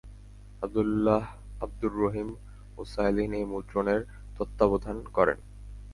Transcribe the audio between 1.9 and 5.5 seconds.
Rahim Usaylin এই মুদ্রণের তত্ত্বাবধান করেন।